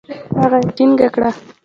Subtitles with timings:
[0.41, 1.29] هغه يې ټينګه کړه.